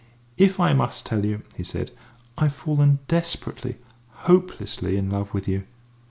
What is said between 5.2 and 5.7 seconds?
with you.